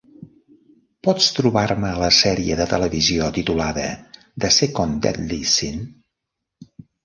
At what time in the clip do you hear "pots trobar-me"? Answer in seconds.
1.07-1.91